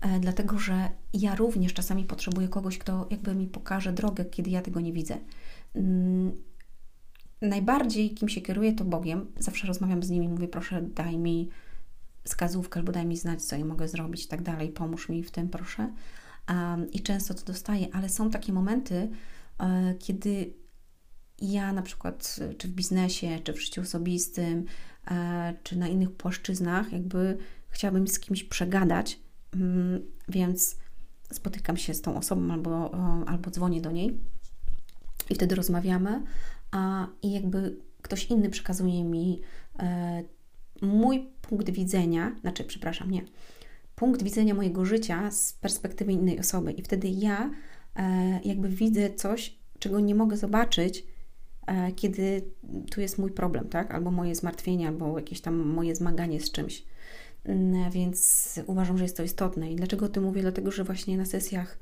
e, 0.00 0.20
dlatego 0.20 0.58
że 0.58 0.88
ja 1.12 1.34
również 1.34 1.74
czasami 1.74 2.04
potrzebuję 2.04 2.48
kogoś, 2.48 2.78
kto 2.78 3.06
jakby 3.10 3.34
mi 3.34 3.46
pokaże 3.46 3.92
drogę, 3.92 4.24
kiedy 4.24 4.50
ja 4.50 4.62
tego 4.62 4.80
nie 4.80 4.92
widzę. 4.92 5.16
Mm, 5.74 6.32
najbardziej 7.42 8.14
kim 8.14 8.28
się 8.28 8.40
kieruję, 8.40 8.72
to 8.72 8.84
Bogiem. 8.84 9.26
Zawsze 9.38 9.66
rozmawiam 9.66 10.02
z 10.02 10.10
nim 10.10 10.22
i 10.22 10.28
mówię, 10.28 10.48
proszę, 10.48 10.82
daj 10.82 11.18
mi 11.18 11.48
wskazówkę 12.24 12.80
albo 12.80 12.92
daj 12.92 13.06
mi 13.06 13.16
znać, 13.16 13.42
co 13.42 13.56
ja 13.56 13.64
mogę 13.64 13.88
zrobić 13.88 14.24
i 14.24 14.28
tak 14.28 14.42
dalej, 14.42 14.68
pomóż 14.68 15.08
mi 15.08 15.22
w 15.22 15.30
tym, 15.30 15.48
proszę. 15.48 15.92
I 16.92 17.00
często 17.00 17.34
to 17.34 17.44
dostaję, 17.44 17.86
ale 17.92 18.08
są 18.08 18.30
takie 18.30 18.52
momenty, 18.52 19.08
e, 19.58 19.94
kiedy 19.98 20.54
ja 21.40 21.72
na 21.72 21.82
przykład, 21.82 22.40
czy 22.58 22.68
w 22.68 22.70
biznesie, 22.70 23.38
czy 23.44 23.52
w 23.52 23.60
życiu 23.60 23.80
osobistym, 23.80 24.64
e, 25.10 25.54
czy 25.62 25.76
na 25.76 25.88
innych 25.88 26.12
płaszczyznach, 26.12 26.92
jakby 26.92 27.38
chciałabym 27.68 28.08
z 28.08 28.18
kimś 28.18 28.44
przegadać, 28.44 29.20
mm, 29.54 30.02
więc 30.28 30.76
spotykam 31.32 31.76
się 31.76 31.94
z 31.94 32.02
tą 32.02 32.16
osobą 32.16 32.52
albo, 32.52 32.94
albo 33.26 33.50
dzwonię 33.50 33.80
do 33.80 33.90
niej 33.90 34.18
i 35.30 35.34
wtedy 35.34 35.54
rozmawiamy, 35.54 36.22
a 36.70 37.06
i 37.22 37.32
jakby 37.32 37.76
ktoś 38.02 38.26
inny 38.26 38.50
przekazuje 38.50 39.04
mi 39.04 39.40
e, 39.78 40.22
mój 40.82 41.28
punkt 41.42 41.70
widzenia, 41.70 42.36
znaczy, 42.40 42.64
przepraszam, 42.64 43.10
nie, 43.10 43.22
punkt 43.98 44.22
widzenia 44.22 44.54
mojego 44.54 44.84
życia 44.84 45.30
z 45.30 45.52
perspektywy 45.52 46.12
innej 46.12 46.40
osoby, 46.40 46.72
i 46.72 46.82
wtedy 46.82 47.08
ja 47.08 47.50
e, 47.96 48.40
jakby 48.44 48.68
widzę 48.68 49.14
coś, 49.14 49.58
czego 49.78 50.00
nie 50.00 50.14
mogę 50.14 50.36
zobaczyć, 50.36 51.06
e, 51.66 51.92
kiedy 51.92 52.42
tu 52.90 53.00
jest 53.00 53.18
mój 53.18 53.30
problem, 53.30 53.68
tak? 53.68 53.94
Albo 53.94 54.10
moje 54.10 54.34
zmartwienie, 54.34 54.88
albo 54.88 55.18
jakieś 55.18 55.40
tam 55.40 55.56
moje 55.56 55.96
zmaganie 55.96 56.40
z 56.40 56.50
czymś. 56.50 56.84
Mm, 57.44 57.90
więc 57.90 58.60
uważam, 58.66 58.98
że 58.98 59.04
jest 59.04 59.16
to 59.16 59.22
istotne. 59.22 59.72
I 59.72 59.76
dlaczego 59.76 60.06
o 60.06 60.08
tym 60.08 60.24
mówię? 60.24 60.42
Dlatego, 60.42 60.70
że 60.70 60.84
właśnie 60.84 61.16
na 61.16 61.24
sesjach 61.24 61.78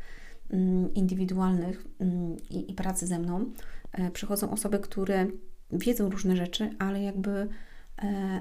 mm, 0.50 0.94
indywidualnych 0.94 1.86
mm, 1.98 2.36
i, 2.50 2.70
i 2.70 2.74
pracy 2.74 3.06
ze 3.06 3.18
mną 3.18 3.44
e, 3.92 4.10
przychodzą 4.10 4.50
osoby, 4.50 4.78
które 4.78 5.26
wiedzą 5.72 6.10
różne 6.10 6.36
rzeczy, 6.36 6.70
ale 6.78 7.02
jakby 7.02 7.48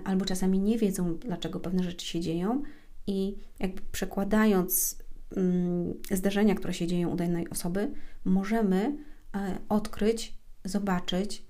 albo 0.03 0.25
czasami 0.25 0.59
nie 0.59 0.77
wiedzą, 0.77 1.17
dlaczego 1.17 1.59
pewne 1.59 1.83
rzeczy 1.83 2.05
się 2.05 2.19
dzieją, 2.19 2.61
i 3.07 3.37
jakby 3.59 3.81
przekładając 3.91 4.97
mm, 5.35 5.93
zdarzenia, 6.11 6.55
które 6.55 6.73
się 6.73 6.87
dzieją 6.87 7.09
u 7.09 7.15
danej 7.15 7.49
osoby, 7.49 7.91
możemy 8.25 8.97
e, 9.35 9.57
odkryć, 9.69 10.37
zobaczyć 10.65 11.45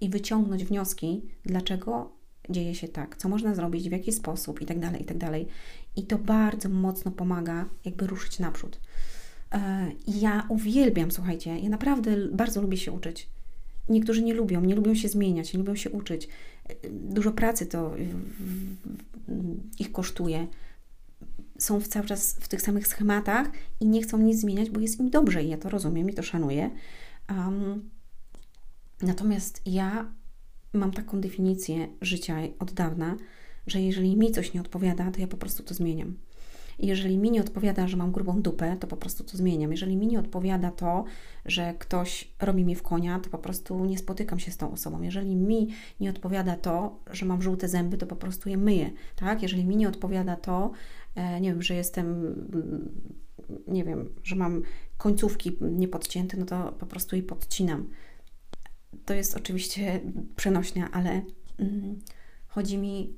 i 0.00 0.10
wyciągnąć 0.10 0.64
wnioski, 0.64 1.22
dlaczego 1.44 2.12
dzieje 2.50 2.74
się 2.74 2.88
tak, 2.88 3.16
co 3.16 3.28
można 3.28 3.54
zrobić, 3.54 3.88
w 3.88 3.92
jaki 3.92 4.12
sposób 4.12 4.60
i 4.60 4.66
tak 4.66 4.78
dalej, 4.78 5.02
i 5.02 5.04
tak. 5.04 5.18
I 5.96 6.02
to 6.02 6.18
bardzo 6.18 6.68
mocno 6.68 7.10
pomaga 7.10 7.68
jakby 7.84 8.06
ruszyć 8.06 8.38
naprzód. 8.38 8.80
E, 9.52 9.90
ja 10.06 10.46
uwielbiam, 10.48 11.10
słuchajcie, 11.10 11.58
ja 11.58 11.68
naprawdę 11.68 12.16
bardzo 12.32 12.62
lubię 12.62 12.76
się 12.76 12.92
uczyć. 12.92 13.28
Niektórzy 13.88 14.22
nie 14.22 14.34
lubią, 14.34 14.60
nie 14.60 14.74
lubią 14.74 14.94
się 14.94 15.08
zmieniać, 15.08 15.52
nie 15.52 15.58
lubią 15.58 15.74
się 15.74 15.90
uczyć. 15.90 16.28
Dużo 16.90 17.32
pracy 17.32 17.66
to 17.66 17.94
ich 19.78 19.92
kosztuje. 19.92 20.46
Są 21.58 21.80
cały 21.80 22.06
czas 22.06 22.36
w 22.40 22.48
tych 22.48 22.62
samych 22.62 22.86
schematach 22.86 23.50
i 23.80 23.86
nie 23.86 24.02
chcą 24.02 24.18
nic 24.18 24.40
zmieniać, 24.40 24.70
bo 24.70 24.80
jest 24.80 25.00
im 25.00 25.10
dobrze 25.10 25.44
i 25.44 25.48
ja 25.48 25.58
to 25.58 25.68
rozumiem 25.68 26.10
i 26.10 26.14
to 26.14 26.22
szanuję. 26.22 26.70
Um, 27.30 27.90
natomiast 29.02 29.62
ja 29.66 30.12
mam 30.72 30.92
taką 30.92 31.20
definicję 31.20 31.88
życia 32.00 32.36
od 32.58 32.72
dawna, 32.72 33.16
że 33.66 33.80
jeżeli 33.80 34.16
mi 34.16 34.30
coś 34.30 34.52
nie 34.52 34.60
odpowiada, 34.60 35.10
to 35.10 35.20
ja 35.20 35.26
po 35.26 35.36
prostu 35.36 35.62
to 35.62 35.74
zmieniam. 35.74 36.16
Jeżeli 36.78 37.18
mi 37.18 37.30
nie 37.30 37.40
odpowiada, 37.40 37.88
że 37.88 37.96
mam 37.96 38.12
grubą 38.12 38.42
dupę, 38.42 38.76
to 38.80 38.86
po 38.86 38.96
prostu 38.96 39.24
to 39.24 39.36
zmieniam. 39.36 39.70
Jeżeli 39.70 39.96
mi 39.96 40.06
nie 40.06 40.18
odpowiada 40.18 40.70
to, 40.70 41.04
że 41.44 41.74
ktoś 41.78 42.30
robi 42.40 42.64
mi 42.64 42.74
w 42.74 42.82
konia, 42.82 43.20
to 43.20 43.30
po 43.30 43.38
prostu 43.38 43.84
nie 43.84 43.98
spotykam 43.98 44.38
się 44.38 44.50
z 44.50 44.56
tą 44.56 44.72
osobą. 44.72 45.02
Jeżeli 45.02 45.36
mi 45.36 45.68
nie 46.00 46.10
odpowiada 46.10 46.56
to, 46.56 47.00
że 47.10 47.26
mam 47.26 47.42
żółte 47.42 47.68
zęby, 47.68 47.98
to 47.98 48.06
po 48.06 48.16
prostu 48.16 48.48
je 48.48 48.56
myję, 48.56 48.90
tak? 49.16 49.42
Jeżeli 49.42 49.64
mi 49.64 49.76
nie 49.76 49.88
odpowiada 49.88 50.36
to, 50.36 50.70
e, 51.14 51.40
nie 51.40 51.50
wiem, 51.50 51.62
że 51.62 51.74
jestem, 51.74 52.06
mm, 52.06 52.88
nie 53.68 53.84
wiem, 53.84 54.08
że 54.22 54.36
mam 54.36 54.62
końcówki 54.96 55.56
niepodcięte, 55.60 56.36
no 56.36 56.46
to 56.46 56.72
po 56.72 56.86
prostu 56.86 57.16
je 57.16 57.22
podcinam. 57.22 57.88
To 59.04 59.14
jest 59.14 59.36
oczywiście 59.36 60.00
przenośnia, 60.36 60.90
ale 60.92 61.22
mm, 61.58 61.98
chodzi 62.46 62.78
mi 62.78 63.14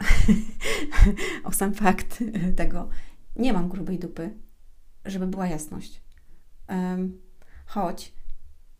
o 1.44 1.52
sam 1.52 1.74
fakt 1.74 2.24
tego, 2.56 2.88
nie 3.36 3.52
mam 3.52 3.68
grubej 3.68 3.98
dupy, 3.98 4.30
żeby 5.04 5.26
była 5.26 5.46
jasność. 5.46 6.02
Choć 7.66 8.12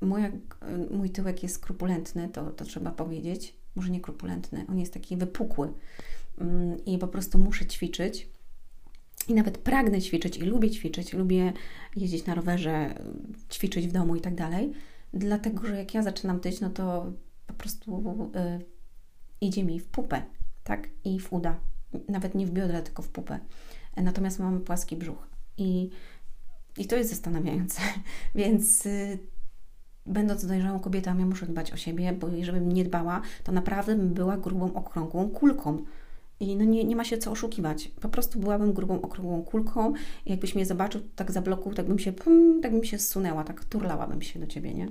moja, 0.01 0.31
mój 0.91 1.11
tyłek 1.11 1.43
jest 1.43 1.55
skrupulentny, 1.55 2.29
to, 2.29 2.51
to 2.51 2.65
trzeba 2.65 2.91
powiedzieć. 2.91 3.57
Może 3.75 3.91
nie 3.91 4.01
krupulentny, 4.01 4.67
on 4.69 4.79
jest 4.79 4.93
taki 4.93 5.17
wypukły. 5.17 5.73
Um, 6.39 6.85
I 6.85 6.99
po 6.99 7.09
prostu 7.09 7.39
muszę 7.39 7.67
ćwiczyć. 7.67 8.29
I 9.29 9.35
nawet 9.35 9.59
pragnę 9.59 10.01
ćwiczyć 10.01 10.37
i 10.37 10.43
lubię 10.43 10.71
ćwiczyć, 10.71 11.13
lubię 11.13 11.53
jeździć 11.97 12.27
na 12.27 12.35
rowerze, 12.35 12.95
ćwiczyć 13.51 13.89
w 13.89 13.93
domu 13.93 14.17
i 14.17 14.21
tak 14.21 14.35
dalej. 14.35 14.73
Dlatego, 15.15 15.67
że 15.67 15.77
jak 15.77 15.95
ja 15.95 16.03
zaczynam 16.03 16.41
tyć, 16.41 16.61
no 16.61 16.71
to 16.71 17.13
po 17.47 17.55
prostu 17.55 18.03
y, 18.61 18.65
idzie 19.41 19.65
mi 19.65 19.81
w 19.81 19.89
pupę, 19.89 20.23
tak? 20.65 20.89
I 21.05 21.21
w 21.21 21.33
uda. 21.33 21.61
Nawet 22.09 22.35
nie 22.35 22.47
w 22.47 22.51
biodra, 22.51 22.83
tylko 22.83 23.03
w 23.03 23.09
pupę 23.09 23.39
natomiast 23.97 24.39
mamy 24.39 24.61
płaski 24.61 24.97
brzuch. 24.97 25.27
I, 25.59 25.91
i 26.79 26.87
to 26.87 26.97
jest 26.97 27.11
zastanawiające. 27.11 27.81
Więc 28.35 28.87
y, 28.87 29.19
będąc 30.07 30.47
dojrzałą 30.47 30.81
kobietą, 30.81 31.19
ja 31.19 31.27
muszę 31.27 31.47
dbać 31.47 31.73
o 31.73 31.77
siebie, 31.77 32.13
bo 32.13 32.29
jeżeli 32.29 32.61
bym 32.61 32.73
nie 32.73 32.85
dbała, 32.85 33.23
to 33.45 33.53
naprawdę 33.53 33.97
bym 33.97 34.15
była 34.15 34.37
grubą, 34.37 34.75
okrągłą 34.75 35.31
kulką. 35.31 35.85
I 36.41 36.57
no 36.57 36.65
nie, 36.65 36.85
nie 36.85 36.97
ma 36.97 37.05
się 37.05 37.19
co 37.19 37.31
oszukiwać. 37.31 37.89
Po 37.89 38.09
prostu 38.09 38.39
byłabym 38.39 38.73
grubą, 38.73 39.03
okrągłą 39.03 39.43
kulką. 39.43 39.93
I 40.27 40.31
jakbyś 40.31 40.55
mnie 40.55 40.67
zobaczył 40.67 41.01
tak 41.17 41.33
za 41.33 41.43
bloku, 41.43 41.75
tak 41.75 41.87
bym 41.87 41.99
się, 41.99 42.13
pum, 42.13 42.61
tak 42.63 42.73
bym 42.73 42.85
się 42.85 42.99
zsunęła, 42.99 43.45
tak 43.45 43.65
turlałabym 43.65 44.23
się 44.23 44.41
do 44.41 44.47
ciebie, 44.47 44.75
nie? 44.75 44.89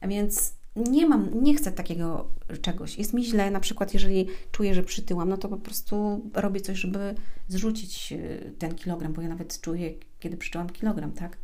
A 0.00 0.08
więc 0.08 0.57
nie 0.90 1.06
mam, 1.06 1.42
nie 1.42 1.54
chcę 1.54 1.72
takiego 1.72 2.28
czegoś. 2.62 2.98
Jest 2.98 3.14
mi 3.14 3.24
źle, 3.24 3.50
na 3.50 3.60
przykład 3.60 3.94
jeżeli 3.94 4.26
czuję, 4.52 4.74
że 4.74 4.82
przytyłam, 4.82 5.28
no 5.28 5.36
to 5.36 5.48
po 5.48 5.56
prostu 5.56 6.22
robię 6.34 6.60
coś, 6.60 6.78
żeby 6.78 7.14
zrzucić 7.48 8.12
e, 8.12 8.18
ten 8.58 8.74
kilogram, 8.74 9.12
bo 9.12 9.22
ja 9.22 9.28
nawet 9.28 9.60
czuję, 9.60 9.94
kiedy 10.18 10.36
przytyłam 10.36 10.70
kilogram, 10.70 11.12
tak? 11.12 11.38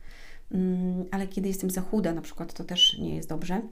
Mm, 0.50 1.04
ale 1.10 1.28
kiedy 1.28 1.48
jestem 1.48 1.70
za 1.70 1.80
chuda 1.80 2.14
na 2.14 2.22
przykład, 2.22 2.54
to 2.54 2.64
też 2.64 2.98
nie 2.98 3.16
jest 3.16 3.28
dobrze. 3.28 3.62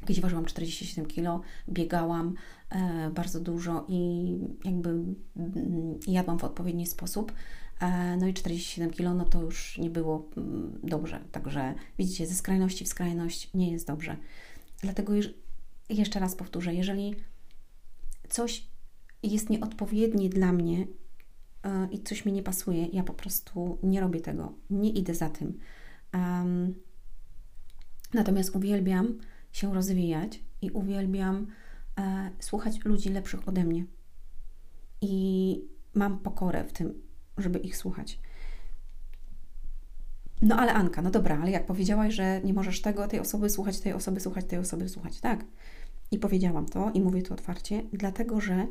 Kiedyś 0.00 0.20
ważyłam 0.20 0.44
47 0.44 1.06
kg, 1.06 1.46
biegałam 1.68 2.34
e, 2.70 3.10
bardzo 3.10 3.40
dużo 3.40 3.86
i 3.88 4.28
jakby 4.64 4.90
mm, 4.90 5.14
jadłam 6.06 6.38
w 6.38 6.44
odpowiedni 6.44 6.86
sposób. 6.86 7.32
E, 7.80 8.16
no 8.16 8.26
i 8.26 8.34
47 8.34 8.90
kg, 8.90 9.14
no 9.14 9.24
to 9.24 9.42
już 9.42 9.78
nie 9.78 9.90
było 9.90 10.28
mm, 10.36 10.78
dobrze. 10.82 11.20
Także 11.32 11.74
widzicie, 11.98 12.26
ze 12.26 12.34
skrajności 12.34 12.84
w 12.84 12.88
skrajność 12.88 13.50
nie 13.54 13.72
jest 13.72 13.86
dobrze. 13.86 14.16
Dlatego 14.82 15.12
jeszcze 15.88 16.20
raz 16.20 16.34
powtórzę, 16.34 16.74
jeżeli 16.74 17.14
coś 18.28 18.66
jest 19.22 19.50
nieodpowiednie 19.50 20.28
dla 20.28 20.52
mnie 20.52 20.78
yy, 20.78 20.86
i 21.90 22.02
coś 22.02 22.24
mi 22.24 22.32
nie 22.32 22.42
pasuje, 22.42 22.86
ja 22.86 23.02
po 23.02 23.14
prostu 23.14 23.78
nie 23.82 24.00
robię 24.00 24.20
tego, 24.20 24.52
nie 24.70 24.90
idę 24.90 25.14
za 25.14 25.30
tym. 25.30 25.58
Natomiast 28.14 28.56
uwielbiam 28.56 29.18
się 29.52 29.74
rozwijać 29.74 30.40
i 30.62 30.70
uwielbiam 30.70 31.46
e, 31.98 32.30
słuchać 32.38 32.84
ludzi 32.84 33.08
lepszych 33.08 33.48
ode 33.48 33.64
mnie. 33.64 33.84
I 35.00 35.64
mam 35.94 36.18
pokorę 36.18 36.64
w 36.64 36.72
tym, 36.72 37.02
żeby 37.38 37.58
ich 37.58 37.76
słuchać. 37.76 38.20
No 40.42 40.56
ale 40.56 40.72
Anka, 40.74 41.02
no 41.02 41.10
dobra, 41.10 41.38
ale 41.42 41.50
jak 41.50 41.66
powiedziałaś, 41.66 42.14
że 42.14 42.40
nie 42.44 42.54
możesz 42.54 42.80
tego, 42.80 43.08
tej 43.08 43.20
osoby 43.20 43.50
słuchać, 43.50 43.80
tej 43.80 43.92
osoby 43.92 44.20
słuchać, 44.20 44.44
tej 44.44 44.58
osoby 44.58 44.88
słuchać, 44.88 45.20
tak. 45.20 45.44
I 46.10 46.18
powiedziałam 46.18 46.66
to 46.66 46.90
i 46.94 47.00
mówię 47.00 47.22
to 47.22 47.34
otwarcie, 47.34 47.82
dlatego 47.92 48.40
że 48.40 48.66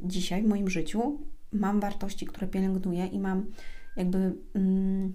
dzisiaj 0.00 0.42
w 0.42 0.48
moim 0.48 0.70
życiu 0.70 1.18
mam 1.52 1.80
wartości, 1.80 2.26
które 2.26 2.48
pielęgnuję 2.48 3.06
i 3.06 3.18
mam 3.18 3.46
jakby 3.96 4.34
mm, 4.54 5.12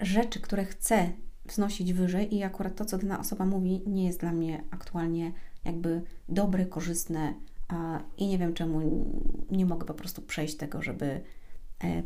rzeczy, 0.00 0.40
które 0.40 0.64
chcę 0.64 1.12
wznosić 1.46 1.92
wyżej 1.92 2.34
i 2.34 2.42
akurat 2.42 2.76
to, 2.76 2.84
co 2.84 2.98
dana 2.98 3.20
osoba 3.20 3.46
mówi, 3.46 3.82
nie 3.86 4.06
jest 4.06 4.20
dla 4.20 4.32
mnie 4.32 4.64
aktualnie 4.70 5.32
jakby 5.64 6.02
dobre, 6.28 6.66
korzystne 6.66 7.34
a, 7.68 8.00
i 8.16 8.26
nie 8.26 8.38
wiem 8.38 8.54
czemu 8.54 9.06
nie 9.50 9.66
mogę 9.66 9.86
po 9.86 9.94
prostu 9.94 10.22
przejść 10.22 10.56
tego, 10.56 10.82
żeby 10.82 11.20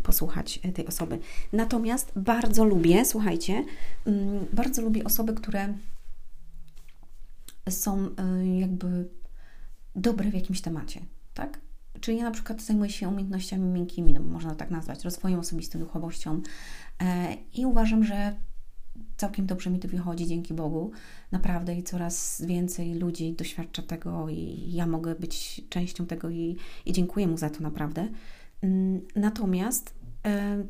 posłuchać 0.02 0.60
e, 0.62 0.72
tej 0.72 0.86
osoby. 0.86 1.18
Natomiast 1.52 2.12
bardzo 2.16 2.64
lubię, 2.64 3.04
słuchajcie, 3.04 3.64
mm, 4.06 4.46
bardzo 4.52 4.82
lubię 4.82 5.04
osoby, 5.04 5.34
które 5.34 5.74
są 7.70 8.08
e, 8.16 8.58
jakby 8.58 9.08
dobry 9.96 10.30
w 10.30 10.34
jakimś 10.34 10.60
temacie, 10.60 11.00
tak? 11.34 11.60
Czyli 12.00 12.18
ja 12.18 12.24
na 12.24 12.30
przykład 12.30 12.62
zajmuję 12.62 12.90
się 12.90 13.08
umiejętnościami 13.08 13.68
miękkimi, 13.68 14.12
no 14.12 14.20
można 14.20 14.54
tak 14.54 14.70
nazwać, 14.70 15.04
rozwojem 15.04 15.40
osobistym, 15.40 15.80
duchowością 15.80 16.40
e, 17.00 17.36
i 17.54 17.66
uważam, 17.66 18.04
że 18.04 18.34
całkiem 19.16 19.46
dobrze 19.46 19.70
mi 19.70 19.78
to 19.78 19.88
wychodzi, 19.88 20.26
dzięki 20.26 20.54
Bogu, 20.54 20.90
naprawdę 21.32 21.74
i 21.74 21.82
coraz 21.82 22.42
więcej 22.46 22.94
ludzi 22.94 23.32
doświadcza 23.32 23.82
tego 23.82 24.28
i 24.28 24.72
ja 24.72 24.86
mogę 24.86 25.14
być 25.14 25.60
częścią 25.68 26.06
tego 26.06 26.30
i, 26.30 26.56
i 26.86 26.92
dziękuję 26.92 27.26
mu 27.26 27.36
za 27.36 27.50
to 27.50 27.62
naprawdę. 27.62 28.08
Mm, 28.62 29.00
natomiast 29.16 29.94
e, 30.26 30.64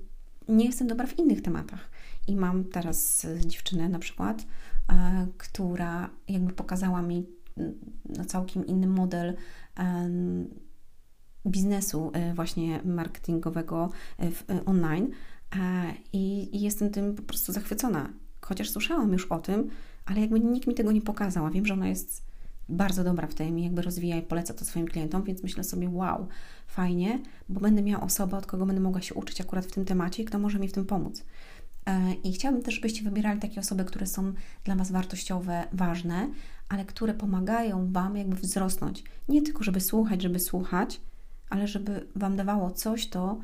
nie 0.49 0.65
jestem 0.65 0.87
dobra 0.87 1.07
w 1.07 1.19
innych 1.19 1.43
tematach. 1.43 1.91
I 2.29 2.37
mam 2.37 2.65
teraz 2.65 3.27
dziewczynę 3.47 3.89
na 3.89 3.99
przykład, 3.99 4.47
e, 4.89 5.27
która 5.39 6.11
jakby 6.29 6.53
pokazała 6.53 7.03
mi 7.03 7.27
mm, 7.57 7.75
no, 8.09 8.25
całkiem 8.25 8.67
inny 8.67 8.87
model 8.87 9.37
biznesu 11.47 12.11
e, 12.15 12.35
właśnie 12.35 12.81
marketingowego 12.85 13.91
online. 14.67 15.11
I 16.13 16.61
jestem 16.61 16.91
tym 16.91 17.15
po 17.15 17.23
prostu 17.23 17.53
zachwycona. 17.53 18.13
Chociaż 18.41 18.71
słyszałam 18.71 19.13
już 19.13 19.27
o 19.27 19.39
tym, 19.39 19.71
ale 20.05 20.21
jakby 20.21 20.41
nikt 20.41 20.67
mi 20.67 20.75
tego 20.75 20.93
nie 20.93 21.03
pokazał, 21.03 21.47
a 21.47 21.51
wiem, 21.51 21.67
że 21.67 21.75
ona 21.75 21.89
jest 21.89 22.30
bardzo 22.71 23.05
dobra 23.05 23.27
w 23.27 23.35
tym 23.35 23.59
i 23.59 23.65
jakby 23.65 23.83
rozwija 23.83 24.17
i 24.17 24.23
poleca 24.23 24.55
to 24.55 24.65
swoim 24.65 24.87
klientom, 24.87 25.23
więc 25.23 25.43
myślę 25.43 25.65
sobie, 25.65 25.89
wow, 25.89 26.27
fajnie, 26.67 27.19
bo 27.49 27.61
będę 27.61 27.83
miała 27.83 28.05
osobę, 28.05 28.37
od 28.37 28.47
kogo 28.47 28.67
będę 28.67 28.81
mogła 28.81 29.01
się 29.01 29.15
uczyć 29.15 29.41
akurat 29.41 29.67
w 29.67 29.73
tym 29.73 29.85
temacie 29.85 30.23
i 30.23 30.27
kto 30.27 30.39
może 30.39 30.59
mi 30.59 30.69
w 30.69 30.73
tym 30.73 30.85
pomóc. 30.85 31.25
E, 31.87 32.13
I 32.25 32.33
chciałabym 32.33 32.63
też, 32.63 32.75
żebyście 32.75 33.03
wybierali 33.03 33.41
takie 33.41 33.61
osoby, 33.61 33.85
które 33.85 34.07
są 34.07 34.33
dla 34.65 34.77
Was 34.77 34.93
wartościowe, 34.93 35.65
ważne, 35.73 36.31
ale 36.69 36.85
które 36.85 37.15
pomagają 37.15 37.93
Wam 37.93 38.17
jakby 38.17 38.37
wzrosnąć. 38.37 39.05
Nie 39.29 39.43
tylko, 39.43 39.65
żeby 39.65 39.81
słuchać, 39.81 40.23
żeby 40.23 40.39
słuchać, 40.39 41.01
ale 41.51 41.69
żeby 41.69 42.07
Wam 42.17 42.37
dawało 42.37 42.71
coś 42.71 43.09
to, 43.09 43.39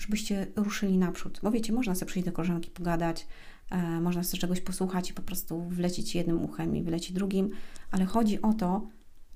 żebyście 0.00 0.46
ruszyli 0.56 0.98
naprzód. 0.98 1.40
Bo 1.42 1.50
wiecie, 1.50 1.72
można 1.72 1.94
sobie 1.94 2.06
przyjść 2.06 2.26
do 2.26 2.32
koleżanki, 2.32 2.70
pogadać, 2.70 3.26
e, 3.70 4.00
można 4.00 4.22
sobie 4.22 4.40
czegoś 4.40 4.60
posłuchać 4.60 5.10
i 5.10 5.14
po 5.14 5.22
prostu 5.22 5.68
wlecieć 5.68 6.14
jednym 6.14 6.44
uchem 6.44 6.76
i 6.76 6.82
wlecieć 6.82 7.12
drugim, 7.12 7.50
ale 7.90 8.04
chodzi 8.04 8.42
o 8.42 8.52
to, 8.52 8.88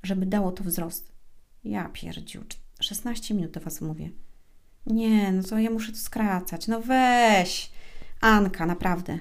żeby 0.03 0.27
dało 0.27 0.53
to 0.53 0.65
wzrost. 0.65 1.13
Ja 1.65 1.89
pierdziu, 1.89 2.45
16 2.81 3.35
minut 3.35 3.51
do 3.51 3.61
Was 3.61 3.81
mówię. 3.81 4.11
Nie, 4.87 5.33
no 5.33 5.43
to 5.43 5.59
ja 5.59 5.71
muszę 5.71 5.93
to 5.93 5.99
skracać. 5.99 6.69
No 6.69 6.81
weź! 6.81 7.73
Anka, 8.21 8.67
naprawdę. 8.67 9.19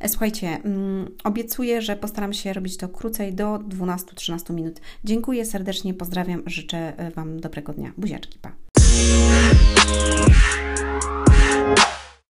E, 0.00 0.08
słuchajcie, 0.08 0.48
mm, 0.48 1.16
obiecuję, 1.24 1.82
że 1.82 1.96
postaram 1.96 2.32
się 2.32 2.52
robić 2.52 2.76
to 2.76 2.88
krócej 2.88 3.34
do 3.34 3.58
12-13 3.58 4.54
minut. 4.54 4.80
Dziękuję 5.04 5.44
serdecznie, 5.44 5.94
pozdrawiam, 5.94 6.42
życzę 6.46 6.98
e, 6.98 7.10
Wam 7.10 7.40
dobrego 7.40 7.72
dnia. 7.72 7.92
Buziaczki, 7.96 8.38
pa. 8.38 8.52